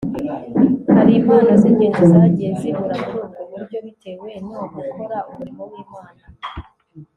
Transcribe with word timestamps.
hari 0.95 1.11
impano 1.19 1.51
z'ingenzi 1.61 2.03
zagiye 2.11 2.49
zibura 2.59 2.95
muri 3.01 3.17
ubwo 3.25 3.41
buryo 3.51 3.77
bitewe 3.85 4.29
no 4.49 4.61
gukora 4.73 5.17
umurimo 5.29 5.61
w'imana 5.71 6.23